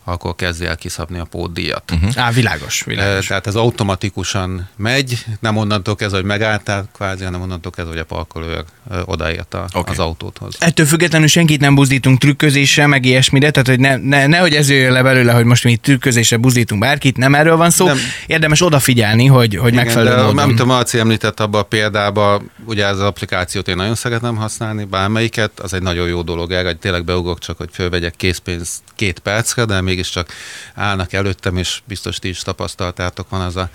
akkor 0.04 0.34
kezdje 0.34 0.68
el 0.68 0.76
kiszabni 0.76 1.18
a 1.18 1.24
pótdíjat. 1.24 1.90
Uh-huh. 1.92 2.10
Á, 2.16 2.30
világos, 2.30 2.84
világos. 2.84 3.26
Tehát 3.26 3.46
ez 3.46 3.54
automatikusan 3.54 4.68
megy, 4.76 5.24
nem 5.40 5.56
onnantól 5.56 5.94
kezdve, 5.94 6.16
hogy 6.16 6.26
megálltál 6.26 6.88
kvázi, 6.94 7.24
hanem 7.24 7.40
onnantól 7.40 7.72
kezdve, 7.72 7.92
hogy 7.92 8.02
a 8.02 8.04
parkolőr 8.04 8.64
ö, 8.90 9.00
odaért 9.04 9.54
a, 9.54 9.66
okay. 9.72 9.92
az 9.92 9.98
autódhoz. 9.98 10.56
Ettől 10.58 10.86
függetlenül 10.86 11.26
senkit 11.26 11.60
nem 11.60 11.74
buzdítunk 11.74 12.18
trükközésre, 12.18 12.86
meg 12.86 13.04
ilyesmire, 13.04 13.50
tehát 13.50 13.68
hogy 13.68 13.80
ne, 13.80 13.96
ne, 13.96 14.26
nehogy 14.26 14.54
ez 14.54 14.70
jöjjön 14.70 14.92
le 14.92 15.02
belőle, 15.02 15.32
hogy 15.32 15.44
most 15.44 15.64
mi 15.64 15.76
trükközésre 15.76 16.36
buzdítunk 16.36 16.80
bárkit, 16.80 17.16
nem 17.16 17.34
erről 17.34 17.56
van 17.56 17.70
szó. 17.70 17.86
Nem. 17.86 17.98
Érdemes 18.26 18.62
odafigyelni, 18.62 19.26
hogy, 19.26 19.56
hogy 19.56 19.74
megfelelő 19.74 20.16
de, 20.16 20.22
módon. 20.22 20.38
Amit 20.38 20.60
a 20.60 20.64
Marci 20.64 20.98
említett 20.98 21.40
abban 21.40 21.60
a 21.60 21.64
példában, 21.64 22.50
ugye 22.64 22.86
ez 22.86 22.98
az 22.98 23.00
applikációt 23.00 23.68
én 23.68 23.76
nagyon 23.76 23.94
szeretem 23.94 24.36
használni, 24.36 24.84
bármelyiket, 24.84 25.60
az 25.60 25.74
egy 25.74 25.82
nagyon 25.82 26.08
jó 26.08 26.22
dolog 26.22 26.52
erre, 26.52 26.72
tényleg 26.72 27.04
beugrok 27.04 27.38
csak, 27.38 27.56
hogy 27.56 27.68
fölvegyek 27.72 28.14
készpénzt 28.16 28.82
két 28.94 29.18
percre, 29.18 29.64
de 29.64 29.74
mégiscsak 29.94 30.32
állnak 30.74 31.12
előttem, 31.12 31.56
és 31.56 31.82
biztos 31.84 32.18
ti 32.18 32.28
is 32.28 32.38
tapasztaltátok, 32.38 33.28
van 33.28 33.40
az 33.40 33.56
a 33.56 33.70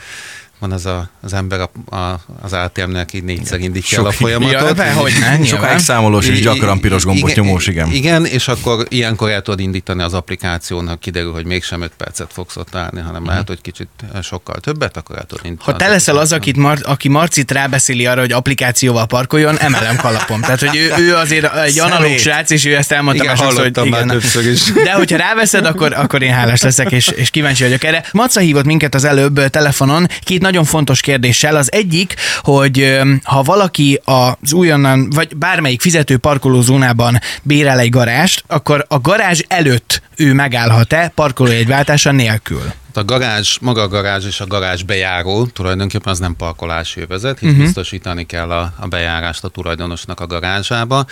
van 0.60 0.72
az 0.72 0.86
a, 0.86 1.10
az 1.22 1.34
ember 1.34 1.60
a, 1.60 1.96
a, 1.96 2.20
az 2.42 2.54
ATM-nek 2.54 3.14
így 3.14 3.24
négyszer 3.24 3.60
indítja 3.60 4.00
el 4.00 4.06
a 4.06 4.12
folyamatot. 4.12 4.78
Ja, 4.78 4.94
hogy 4.94 5.14
ne, 5.20 5.46
Sokáig 5.46 5.80
számolós 5.80 6.28
és 6.28 6.42
gyakran 6.42 6.80
piros 6.80 7.04
gombot 7.04 7.30
igen, 7.30 7.44
nyomós, 7.44 7.68
igen. 7.68 7.92
Igen, 7.92 8.26
és 8.26 8.48
akkor 8.48 8.86
ilyenkor 8.90 9.30
el 9.30 9.42
tudod 9.42 9.60
indítani 9.60 10.02
az 10.02 10.14
applikáción, 10.14 10.88
ha 10.88 10.96
kiderül, 10.96 11.32
hogy 11.32 11.46
mégsem 11.46 11.82
5 11.82 11.92
percet 11.98 12.34
fogsz 12.34 12.56
ott 12.56 12.76
állni, 12.76 13.00
hanem 13.00 13.26
lehet, 13.26 13.48
hogy 13.48 13.62
kicsit 13.62 13.88
sokkal 14.22 14.56
többet, 14.56 14.98
akkor 14.98 15.18
el 15.18 15.24
tudod 15.24 15.46
indítani. 15.46 15.72
Ha 15.72 15.78
te 15.78 15.88
leszel 15.88 16.18
az, 16.18 16.32
akit 16.32 16.58
Mar- 16.58 16.86
aki 16.86 17.08
Marcit 17.08 17.52
rábeszéli 17.52 18.06
arra, 18.06 18.20
hogy 18.20 18.32
applikációval 18.32 19.06
parkoljon, 19.06 19.58
emelem 19.60 19.96
kalapom. 19.96 20.42
Tehát, 20.42 20.60
hogy 20.60 20.76
ő, 20.76 20.94
ő 20.98 21.16
azért 21.16 21.56
egy 21.56 21.80
analóg 21.80 22.18
srác, 22.18 22.50
és 22.50 22.66
ő 22.66 22.76
ezt 22.76 22.92
elmondta 22.92 23.24
Igen, 23.24 23.36
másodszor, 23.36 23.64
hogy 23.64 23.76
hallottam 23.76 24.08
már 24.08 24.18
többször 24.18 24.48
is. 24.48 24.72
De 24.72 24.94
hogyha 24.94 25.18
ráveszed, 25.18 25.66
akkor, 25.66 25.94
akkor 25.94 26.22
én 26.22 26.34
hálás 26.34 26.62
leszek, 26.62 26.92
és, 26.92 27.08
és 27.08 27.30
kíváncsi 27.30 27.64
vagyok 27.64 27.84
erre. 27.84 28.04
Maca 28.12 28.40
hívott 28.40 28.66
minket 28.66 28.96
az 28.96 29.04
előbb 29.04 29.50
telefonon 29.50 30.08
két 30.24 30.42
nagyon 30.50 30.66
fontos 30.66 31.02
kérdéssel. 31.02 31.56
Az 31.56 31.72
egyik, 31.72 32.16
hogy 32.42 33.00
ha 33.24 33.42
valaki 33.42 34.02
az 34.04 34.54
újonnan, 34.54 35.10
vagy 35.10 35.38
bármelyik 35.38 35.82
fizető 35.82 36.18
parkolózónában 36.18 37.20
bérel 37.44 37.80
egy 37.80 37.90
garást, 37.90 38.44
akkor 38.48 38.86
a 38.88 39.00
garázs 39.00 39.42
előtt 39.48 40.02
ő 40.16 40.34
megállhat-e 40.34 41.12
parkolójegyváltása 41.16 42.12
nélkül? 42.12 42.74
A 43.00 43.06
garázs, 43.06 43.58
maga 43.62 43.82
a 43.82 43.88
garázs 43.88 44.26
és 44.26 44.40
a 44.40 44.48
garázs 44.48 44.84
bejáró 44.84 45.46
tulajdonképpen 45.46 46.12
az 46.12 46.20
nem 46.20 46.36
parkolási 46.36 47.02
övezet, 47.02 47.40
hisz 47.40 47.50
uh-huh. 47.50 47.64
biztosítani 47.64 48.26
kell 48.26 48.52
a, 48.52 48.74
a 48.80 48.88
bejárást 48.88 49.44
a 49.44 49.48
tulajdonosnak 49.48 50.20
a 50.20 50.28
garázsába. 50.28 51.06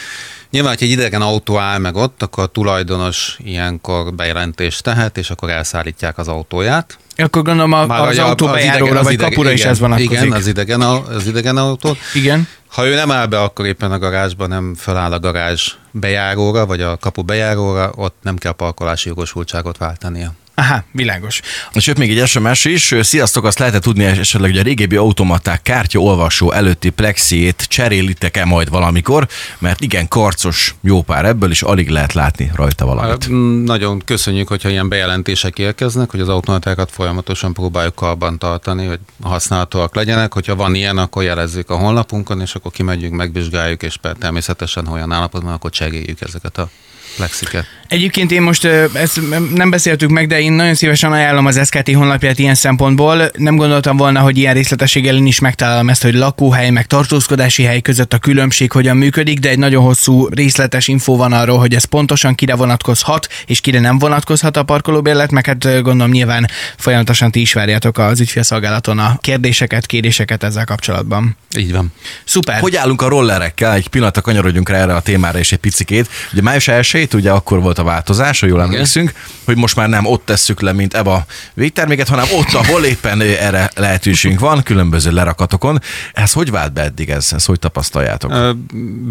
Nyilván, 0.50 0.74
hogy 0.78 0.88
egy 0.88 0.94
idegen 0.94 1.22
autó 1.22 1.58
áll 1.58 1.78
meg 1.78 1.96
ott, 1.96 2.24
akkor 2.24 2.44
a 2.44 2.48
tulajdonos 2.48 3.38
ilyenkor 3.44 4.14
bejelentést 4.14 4.84
tehet, 4.84 5.18
és 5.18 5.30
akkor 5.30 5.50
elszállítják 5.50 6.18
az 6.18 6.28
autóját. 6.28 6.98
Akkor 7.18 7.42
gondolom 7.42 7.72
a, 7.72 7.86
Már 7.86 8.02
az 8.02 8.14
ugye 8.14 8.22
autóbejáróra 8.22 9.04
vagy 9.04 9.14
idegen- 9.14 9.34
kapura 9.34 9.52
is 9.52 9.60
igen, 9.60 9.72
ez 9.72 9.80
vonatkozik. 9.80 10.12
Igen, 10.12 10.32
az 10.32 10.48
idegen, 10.48 10.82
az 10.82 11.28
idegen 11.28 11.58
autó. 11.58 11.98
Igen. 12.14 12.48
Ha 12.68 12.86
ő 12.86 12.96
nem 12.96 13.12
áll 13.12 13.26
be, 13.26 13.42
akkor 13.42 13.66
éppen 13.66 13.92
a 13.92 14.00
garázsba 14.00 14.48
nem 14.48 14.76
feláll 14.76 15.12
a 15.12 15.20
garázs 15.20 15.74
bejáróra, 15.92 16.66
vagy 16.66 16.82
a 16.82 16.98
kapu 16.98 17.24
bejáróra, 17.24 17.92
ott 17.96 18.16
nem 18.22 18.38
kell 18.38 18.52
parkolási 18.52 19.08
jogosultságot 19.08 19.78
váltania. 19.78 20.34
Aha, 20.60 20.84
világos. 20.92 21.42
És 21.74 21.88
jött 21.88 21.98
még 21.98 22.18
egy 22.18 22.28
SMS 22.28 22.66
is. 22.66 22.96
Sziasztok, 23.02 23.46
azt 23.46 23.60
lehetett 23.60 23.82
tudni 23.82 24.04
esetleg, 24.04 24.50
hogy 24.50 24.60
a 24.60 24.64
régebbi 24.64 24.96
automaták 24.96 25.62
kártyaolvasó 25.62 26.52
előtti 26.52 26.90
plexiét 26.90 27.66
cserélitek-e 27.68 28.46
majd 28.46 28.70
valamikor, 28.70 29.28
mert 29.60 29.82
igen, 29.82 30.08
karcos 30.08 30.76
jó 30.82 31.02
pár 31.02 31.26
ebből, 31.26 31.52
és 31.52 31.62
alig 31.62 31.90
lehet 31.90 32.14
látni 32.14 32.52
rajta 32.56 32.86
valamit. 32.86 33.30
Nagyon 33.64 34.02
köszönjük, 34.06 34.48
hogyha 34.48 34.70
ilyen 34.70 34.90
bejelentések 34.90 35.60
érkeznek, 35.60 36.10
hogy 36.10 36.20
az 36.20 36.30
automatákat 36.30 36.92
folyamatosan 36.92 37.54
próbáljuk 37.54 37.96
karban 37.96 38.38
tartani, 38.38 38.86
hogy 38.86 39.00
használhatóak 39.22 39.96
legyenek. 39.96 40.34
Hogyha 40.34 40.56
van 40.56 40.76
ilyen, 40.76 40.98
akkor 40.98 41.24
jelezzük 41.24 41.70
a 41.70 41.78
honlapunkon, 41.78 42.42
és 42.42 42.56
akkor 42.56 42.72
kimegyünk, 42.72 43.14
megvizsgáljuk, 43.14 43.84
és 43.84 43.96
természetesen, 44.20 44.86
ha 44.86 44.94
olyan 44.94 45.12
állapotban, 45.12 45.54
akkor 45.54 45.70
cseréljük 45.70 46.22
ezeket 46.22 46.58
a 46.58 46.70
plexiket. 47.18 47.66
Egyébként 47.88 48.32
én 48.32 48.42
most 48.42 48.66
ezt 48.94 49.20
nem 49.54 49.70
beszéltük 49.70 50.10
meg, 50.10 50.28
de 50.28 50.42
én 50.42 50.52
nagyon 50.52 50.76
szívesen 50.76 51.12
ajánlom 51.12 51.46
az 51.46 51.60
SKT 51.66 51.94
honlapját 51.94 52.40
ilyen 52.40 52.56
szempontból. 52.56 53.30
Nem 53.34 53.56
gondoltam 53.56 53.98
volna, 53.98 54.20
hogy 54.20 54.38
ilyen 54.38 54.54
részletességgel 54.54 55.16
én 55.16 55.26
is 55.26 55.40
megtalálom 55.40 55.90
ezt, 55.90 56.04
hogy 56.04 56.14
lakóhely 56.14 56.70
meg 56.70 56.86
tartózkodási 56.86 57.64
hely 57.64 57.82
között 57.82 58.14
a 58.14 58.18
különbség 58.18 58.72
hogyan 58.72 58.98
működik, 58.98 59.40
de 59.40 59.50
egy 59.50 59.58
nagyon 59.58 59.84
hosszú 59.84 60.28
részletes 60.28 60.88
infó 60.88 61.18
van 61.18 61.34
arról, 61.34 61.58
hogy 61.58 61.76
ez 61.76 61.84
pontosan 61.84 62.36
kire 62.36 62.56
vonatkozhat, 62.56 63.28
és 63.46 63.62
kire 63.62 63.80
nem 63.80 64.00
vonatkozhat 64.00 64.58
a 64.58 64.64
parkolóbérlet, 64.64 65.32
meg 65.32 65.46
hát 65.46 65.82
gondolom 65.82 66.12
nyilván 66.12 66.50
folyamatosan 66.78 67.32
ti 67.32 67.42
is 67.42 67.54
várjátok 67.54 67.98
az 67.98 68.20
ügyfélszolgálaton 68.20 69.00
a 69.00 69.18
kérdéseket, 69.22 69.86
kéréseket 69.86 70.44
ezzel 70.44 70.66
kapcsolatban. 70.66 71.38
Így 71.58 71.72
van. 71.72 71.94
Szuper. 72.24 72.60
Hogy 72.60 72.76
állunk 72.76 73.02
a 73.02 73.08
rollerekkel? 73.08 73.74
Egy 73.74 73.88
pillanatra 73.88 74.22
kanyarodjunk 74.22 74.70
rá 74.70 74.78
erre 74.78 74.96
a 74.96 75.02
témára 75.02 75.40
és 75.40 75.52
egy 75.52 75.60
picikét. 75.60 76.10
Ugye 76.34 76.42
május 76.42 76.68
1 76.68 77.07
ugye 77.14 77.32
akkor 77.32 77.62
volt 77.62 77.78
a 77.78 77.84
változás, 77.84 78.40
ha 78.40 78.48
jól 78.48 78.62
emlékszünk, 78.62 79.14
hogy 79.46 79.56
most 79.56 79.76
már 79.76 79.90
nem 79.90 80.06
ott 80.06 80.26
tesszük 80.26 80.62
le, 80.62 80.72
mint 80.72 80.94
ebbe 80.94 81.12
a 81.12 81.26
végterméket, 81.54 82.08
hanem 82.08 82.26
ott, 82.38 82.54
ahol 82.54 82.84
éppen 82.84 83.22
erre 83.22 83.72
lehetőségünk 83.76 84.40
van, 84.40 84.64
különböző 84.64 85.12
lerakatokon. 85.12 85.82
Ez 86.14 86.32
hogy 86.32 86.52
vált 86.52 86.74
be 86.74 86.82
eddig 86.82 87.10
ez? 87.10 87.28
Ezt 87.34 87.46
hogy 87.46 87.60
tapasztaljátok? 87.60 88.32
Ö, 88.32 88.52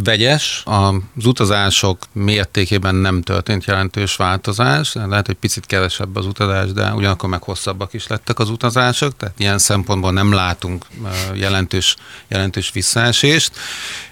Vegyes, 0.05 0.63
az 0.65 1.27
utazások 1.27 1.99
mértékében 2.13 2.95
nem 2.95 3.23
történt 3.23 3.65
jelentős 3.65 4.17
változás, 4.17 4.95
lehet, 4.95 5.27
hogy 5.27 5.35
picit 5.35 5.67
kevesebb 5.67 6.17
az 6.17 6.27
utazás, 6.27 6.73
de 6.73 6.93
ugyanakkor 6.93 7.29
meg 7.29 7.43
hosszabbak 7.43 7.93
is 7.93 8.07
lettek 8.07 8.39
az 8.39 8.51
utazások, 8.51 9.17
tehát 9.17 9.35
ilyen 9.39 9.59
szempontból 9.59 10.13
nem 10.13 10.33
látunk 10.33 10.87
jelentős, 11.35 11.97
jelentős 12.29 12.71
visszaesést. 12.73 13.51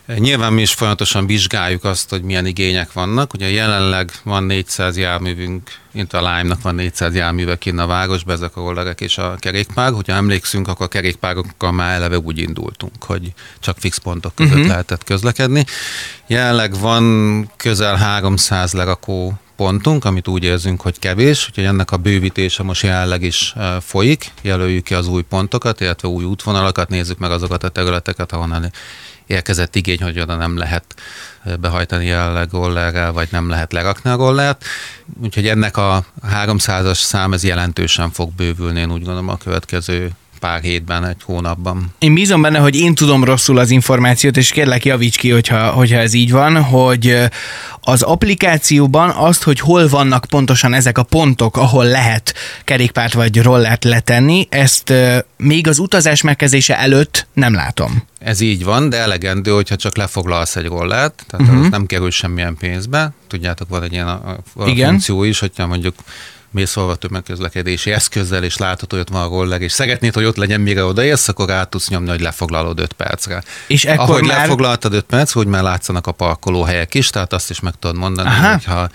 Nyilván 0.06 0.52
mi 0.52 0.62
is 0.62 0.72
folyamatosan 0.72 1.26
vizsgáljuk 1.26 1.84
azt, 1.84 2.10
hogy 2.10 2.22
milyen 2.22 2.46
igények 2.46 2.92
vannak. 2.92 3.32
Ugye 3.32 3.50
jelenleg 3.74 4.10
van 4.22 4.44
400 4.44 4.96
járművünk, 4.96 5.70
mint 5.92 6.12
a 6.12 6.18
Lime-nak 6.18 6.62
van 6.62 6.74
400 6.74 7.14
járműve 7.14 7.58
kinn 7.58 7.78
a 7.78 7.86
városban, 7.86 8.34
ezek 8.34 8.56
a 8.56 8.60
rollerek 8.60 9.00
és 9.00 9.18
a 9.18 9.36
kerékpár. 9.38 9.92
Hogyha 9.92 10.12
emlékszünk, 10.12 10.68
akkor 10.68 10.86
a 10.86 10.88
kerékpárokkal 10.88 11.72
már 11.72 11.94
eleve 11.94 12.18
úgy 12.18 12.38
indultunk, 12.38 13.04
hogy 13.04 13.32
csak 13.60 13.76
fix 13.78 13.98
pontok 13.98 14.34
között 14.34 14.52
uh-huh. 14.52 14.68
lehetett 14.68 15.04
közlekedni. 15.04 15.64
Jelenleg 16.26 16.78
van 16.78 17.50
közel 17.56 17.96
300 17.96 18.72
lerakó 18.72 19.38
pontunk, 19.56 20.04
amit 20.04 20.28
úgy 20.28 20.44
érzünk, 20.44 20.80
hogy 20.80 20.98
kevés, 20.98 21.46
úgyhogy 21.48 21.64
ennek 21.64 21.90
a 21.90 21.96
bővítése 21.96 22.62
most 22.62 22.82
jelenleg 22.82 23.22
is 23.22 23.52
e, 23.56 23.80
folyik, 23.80 24.30
jelöljük 24.42 24.84
ki 24.84 24.94
az 24.94 25.08
új 25.08 25.22
pontokat, 25.22 25.80
illetve 25.80 26.08
új 26.08 26.24
útvonalakat, 26.24 26.88
nézzük 26.88 27.18
meg 27.18 27.30
azokat 27.30 27.64
a 27.64 27.68
területeket, 27.68 28.32
ahonnan 28.32 28.72
érkezett 29.26 29.74
igény, 29.74 30.02
hogy 30.02 30.20
oda 30.20 30.36
nem 30.36 30.56
lehet 30.56 30.84
e, 31.44 31.56
behajtani 31.56 32.06
jelenleg 32.06 32.48
rollerrel, 32.52 33.12
vagy 33.12 33.28
nem 33.30 33.48
lehet 33.48 33.72
lerakni 33.72 34.10
a 34.10 34.16
rollert. 34.16 34.64
Úgyhogy 35.22 35.48
ennek 35.48 35.76
a 35.76 36.04
300-as 36.32 36.98
szám 36.98 37.32
ez 37.32 37.44
jelentősen 37.44 38.10
fog 38.10 38.32
bővülni, 38.32 38.80
én 38.80 38.92
úgy 38.92 39.04
gondolom 39.04 39.28
a 39.28 39.36
következő 39.36 40.10
pár 40.44 40.60
hétben, 40.60 41.04
egy 41.06 41.22
hónapban. 41.24 41.94
Én 41.98 42.14
bízom 42.14 42.42
benne, 42.42 42.58
hogy 42.58 42.76
én 42.76 42.94
tudom 42.94 43.24
rosszul 43.24 43.58
az 43.58 43.70
információt, 43.70 44.36
és 44.36 44.50
kérlek 44.50 44.84
javíts 44.84 45.18
ki, 45.18 45.30
hogyha, 45.30 45.70
hogyha 45.70 45.98
ez 45.98 46.12
így 46.12 46.30
van, 46.30 46.62
hogy 46.62 47.18
az 47.80 48.02
applikációban 48.02 49.10
azt, 49.10 49.42
hogy 49.42 49.60
hol 49.60 49.88
vannak 49.88 50.26
pontosan 50.28 50.74
ezek 50.74 50.98
a 50.98 51.02
pontok, 51.02 51.56
ahol 51.56 51.84
lehet 51.84 52.34
kerékpárt 52.64 53.12
vagy 53.12 53.42
rollert 53.42 53.84
letenni, 53.84 54.46
ezt 54.50 54.92
még 55.36 55.68
az 55.68 55.78
utazás 55.78 56.22
megkezdése 56.22 56.78
előtt 56.78 57.26
nem 57.32 57.54
látom. 57.54 58.02
Ez 58.18 58.40
így 58.40 58.64
van, 58.64 58.88
de 58.88 58.96
elegendő, 58.96 59.50
hogyha 59.50 59.76
csak 59.76 59.96
lefoglalsz 59.96 60.56
egy 60.56 60.66
rollert, 60.66 61.24
tehát 61.30 61.46
uh-huh. 61.46 61.64
az 61.64 61.70
nem 61.70 61.86
kerül 61.86 62.10
semmilyen 62.10 62.56
pénzbe. 62.56 63.12
Tudjátok, 63.28 63.68
van 63.68 63.82
egy 63.82 63.92
ilyen 63.92 64.08
a, 64.08 64.38
a 64.54 64.68
Igen. 64.68 64.88
funkció 64.88 65.22
is, 65.22 65.38
hogyha 65.38 65.66
mondjuk 65.66 65.94
mészolva 66.54 66.94
tömegközlekedési 66.94 67.92
eszközzel, 67.92 68.44
és 68.44 68.56
látod, 68.56 68.90
hogy 68.90 69.00
ott 69.00 69.08
van 69.08 69.22
a 69.22 69.28
roller, 69.28 69.60
és 69.60 69.72
szeretnéd, 69.72 70.14
hogy 70.14 70.24
ott 70.24 70.36
legyen, 70.36 70.60
mire 70.60 70.84
odaérsz, 70.84 71.28
akkor 71.28 71.48
rá 71.48 71.64
tudsz 71.64 71.88
nyomni, 71.88 72.08
hogy 72.08 72.20
lefoglalod 72.20 72.78
5 72.78 72.92
percre. 72.92 73.42
És 73.66 73.84
ekkor 73.84 74.08
Ahogy 74.08 74.26
már... 74.26 74.38
lefoglaltad 74.38 74.92
5 74.92 75.04
perc, 75.04 75.32
hogy 75.32 75.46
már 75.46 75.62
látszanak 75.62 76.06
a 76.06 76.12
parkolóhelyek 76.12 76.94
is, 76.94 77.10
tehát 77.10 77.32
azt 77.32 77.50
is 77.50 77.60
meg 77.60 77.72
tudod 77.78 77.96
mondani, 77.96 78.28
Aha. 78.28 78.50
hogyha 78.50 78.88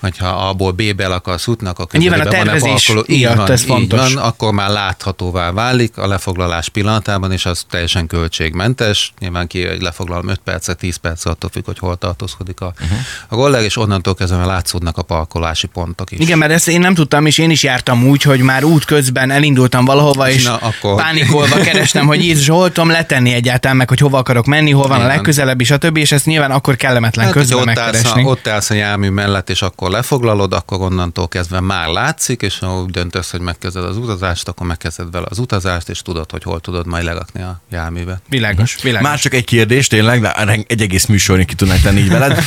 hogyha 0.00 0.28
abból 0.28 0.72
B-be 0.72 1.04
el 1.04 1.12
akarsz 1.12 1.46
jutni, 1.46 1.68
akkor 1.68 1.86
Nyilván 1.92 2.20
a 2.20 2.28
tervezés. 2.28 2.92
Így 3.06 3.18
miatt 3.18 3.36
van, 3.36 3.50
ez 3.50 3.64
fontos. 3.64 4.14
Van, 4.14 4.24
akkor 4.24 4.52
már 4.52 4.70
láthatóvá 4.70 5.52
válik 5.52 5.98
a 5.98 6.06
lefoglalás 6.06 6.68
pillanatában, 6.68 7.32
és 7.32 7.46
az 7.46 7.64
teljesen 7.70 8.06
költségmentes. 8.06 9.12
Nyilván 9.18 9.46
ki, 9.46 9.66
lefoglalom 9.80 10.28
5 10.28 10.40
percre, 10.44 10.74
10 10.74 10.96
percre, 10.96 11.30
attól 11.30 11.50
függ, 11.50 11.64
hogy 11.64 11.78
hol 11.78 11.96
tartózkodik 11.96 12.60
a, 12.60 12.72
uh-huh. 12.80 12.98
a 13.28 13.34
roller, 13.36 13.62
és 13.62 13.76
onnantól 13.76 14.14
kezdve 14.14 14.44
látszódnak 14.44 14.96
a 14.96 15.02
parkolási 15.02 15.66
pontok 15.66 16.10
is. 16.10 16.18
Igen, 16.18 16.38
mert 16.38 16.52
ezt 16.52 16.68
én 16.68 16.80
nem 16.80 16.94
tudtam, 16.94 17.26
és 17.26 17.38
én 17.38 17.50
is 17.50 17.62
jártam 17.62 18.08
úgy, 18.08 18.22
hogy 18.22 18.40
már 18.40 18.64
út 18.64 18.84
közben 18.84 19.30
elindultam 19.30 19.84
valahova, 19.84 20.30
és 20.30 20.44
Na, 20.44 20.56
akkor- 20.56 20.96
pánikolva 21.02 21.56
kerestem, 21.56 22.06
hogy 22.06 22.46
hol 22.46 22.72
tudom 22.72 22.90
letenni 22.90 23.32
egyáltalán, 23.32 23.76
meg 23.76 23.88
hogy 23.88 23.98
hova 23.98 24.18
akarok 24.18 24.46
menni, 24.46 24.70
hol 24.70 24.88
van 24.88 25.00
a 25.00 25.04
Igen. 25.04 25.06
legközelebb, 25.06 25.60
és 25.60 25.70
a 25.70 25.76
többi, 25.76 26.00
és 26.00 26.12
ezt 26.12 26.26
nyilván 26.26 26.50
akkor 26.50 26.76
kellemetlen 26.76 27.24
Hát, 27.24 27.34
közben 27.34 27.58
ott 27.58 27.68
állsz, 27.68 27.78
a, 27.78 27.82
megkeresni. 27.82 28.24
ott 28.24 28.46
állsz 28.48 28.70
a 28.70 28.74
jármű 28.74 29.08
mellett, 29.08 29.50
és 29.50 29.62
akkor 29.62 29.85
lefoglalod, 29.88 30.52
akkor 30.52 30.80
onnantól 30.80 31.28
kezdve 31.28 31.60
már 31.60 31.88
látszik, 31.88 32.42
és 32.42 32.58
ha 32.58 32.80
úgy 32.80 32.90
döntesz, 32.90 33.30
hogy 33.30 33.40
megkezded 33.40 33.84
az 33.84 33.96
utazást, 33.96 34.48
akkor 34.48 34.66
megkezded 34.66 35.10
vele 35.10 35.26
az 35.28 35.38
utazást, 35.38 35.88
és 35.88 36.02
tudod, 36.02 36.30
hogy 36.30 36.42
hol 36.42 36.60
tudod 36.60 36.86
majd 36.86 37.04
lerakni 37.04 37.42
a 37.42 37.60
járművet. 37.70 38.22
Világos, 38.28 38.82
világos. 38.82 39.08
Már 39.08 39.18
csak 39.18 39.34
egy 39.34 39.44
kérdés, 39.44 39.86
tényleg, 39.86 40.20
de 40.20 40.34
egy 40.66 40.82
egész 40.82 41.06
műsornyi 41.06 41.44
ki 41.44 41.54
tudnánk 41.54 41.80
tenni 41.80 42.00
így 42.00 42.08
veled. 42.08 42.42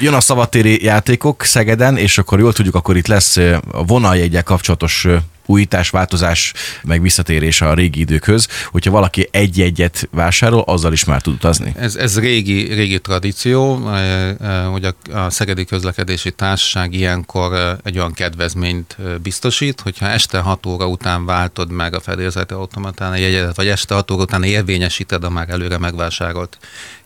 Jön 0.00 0.14
a 0.14 0.20
szabadtéri 0.20 0.84
játékok 0.84 1.44
Szegeden, 1.44 1.96
és 1.96 2.18
akkor 2.18 2.38
jól 2.38 2.52
tudjuk, 2.52 2.74
akkor 2.74 2.96
itt 2.96 3.06
lesz 3.06 3.36
a 3.72 3.84
vonaljegyel 3.86 4.42
kapcsolatos 4.42 5.06
újítás, 5.46 5.90
változás, 5.90 6.52
meg 6.82 7.02
visszatérés 7.02 7.60
a 7.60 7.74
régi 7.74 8.00
időkhöz. 8.00 8.48
Hogyha 8.70 8.90
valaki 8.90 9.28
egy-egyet 9.30 10.08
vásárol, 10.10 10.60
azzal 10.66 10.92
is 10.92 11.04
már 11.04 11.22
tud 11.22 11.34
utazni. 11.34 11.74
Ez, 11.78 11.94
ez 11.96 12.18
régi, 12.18 12.72
régi 12.72 13.00
tradíció, 13.00 13.88
eh, 13.88 14.28
eh, 14.28 14.66
hogy 14.70 14.84
a, 14.84 15.18
a 15.18 15.30
Szegedi 15.30 15.64
Közlekedési 15.64 16.30
Társaság 16.32 16.92
ilyenkor 16.92 17.54
eh, 17.54 17.76
egy 17.82 17.98
olyan 17.98 18.12
kedvezményt 18.12 18.96
biztosít, 19.22 19.80
hogyha 19.80 20.08
este 20.08 20.38
6 20.38 20.66
óra 20.66 20.86
után 20.86 21.24
váltod 21.24 21.70
meg 21.70 21.94
a 21.94 22.00
fedélzeti 22.00 22.54
automatán 22.54 23.12
a 23.12 23.16
jegyedet, 23.16 23.56
vagy 23.56 23.68
este 23.68 23.94
6 23.94 24.10
óra 24.10 24.22
után 24.22 24.42
érvényesíted 24.42 25.24
a 25.24 25.30
már 25.30 25.48
előre 25.48 25.78
megvásárolt 25.78 26.58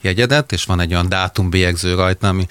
jegyedet, 0.02 0.52
és 0.52 0.64
van 0.64 0.80
egy 0.80 0.92
olyan 0.92 1.08
dátumbélyegző 1.08 1.94
rajta, 1.94 2.28
ami 2.28 2.46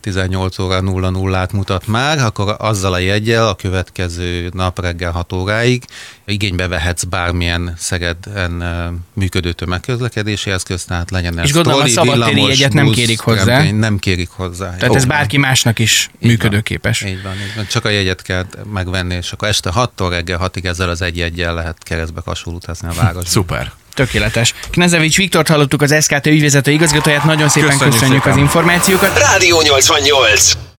18 0.00 0.58
óra 0.58 0.80
00-át 0.82 1.52
mutat 1.52 1.86
már, 1.86 2.18
akkor 2.18 2.56
azzal 2.58 2.92
a 2.92 2.98
jegyel 2.98 3.48
a 3.48 3.54
következő 3.54 4.50
nap 4.52 4.80
reggel 4.80 5.10
6 5.10 5.32
óráig 5.32 5.84
igénybe 6.26 6.68
vehetsz 6.68 7.04
bármilyen 7.04 7.74
Szegeden 7.76 8.64
működő 9.12 9.52
tömegközlekedési 9.52 10.50
eszköz, 10.50 10.84
tehát 10.84 11.10
legyen 11.10 11.38
ez 11.38 11.44
És 11.44 11.52
gondolom, 11.52 11.80
a 11.80 11.82
troli, 11.82 11.94
szabadtéri 11.94 12.34
villamos, 12.34 12.58
jegyet 12.58 12.72
nem 12.72 12.84
busz, 12.84 12.94
kérik 12.94 13.20
hozzá. 13.20 13.42
tramvay, 13.42 13.70
Nem 13.70 13.98
kérik 13.98 14.30
hozzá. 14.30 14.76
Tehát 14.76 14.94
ez 14.94 15.04
bárki 15.04 15.36
másnak 15.36 15.78
is 15.78 16.10
Így 16.18 16.30
működőképes. 16.30 17.00
Van, 17.00 17.10
így 17.10 17.22
van, 17.22 17.32
így 17.32 17.52
van. 17.56 17.66
Csak 17.66 17.84
a 17.84 17.88
jegyet 17.88 18.22
kell 18.22 18.44
megvenni, 18.72 19.14
és 19.14 19.32
akkor 19.32 19.48
este 19.48 19.72
6-tól 19.74 20.06
reggel 20.10 20.38
6-ig 20.42 20.64
ezzel 20.64 20.88
az 20.88 21.02
egy 21.02 21.16
jegyel 21.16 21.54
lehet 21.54 21.76
keresztbe 21.82 22.20
kasul 22.20 22.54
utazni 22.54 22.88
a 22.88 22.92
városban. 22.92 23.24
Szuper. 23.24 23.72
Tökéletes. 23.94 24.54
Knezevics 24.70 25.16
Viktort 25.16 25.48
hallottuk 25.48 25.82
az 25.82 25.94
SKT 26.00 26.26
ügyvezető 26.26 26.70
igazgatóját, 26.70 27.24
nagyon 27.24 27.48
szépen 27.48 27.68
Köszönjük 27.68 27.92
köszönjük, 27.92 28.22
szépen. 28.22 28.32
az 28.32 28.38
információkat. 28.44 29.18
Rádió 29.18 29.60
88. 29.60 30.72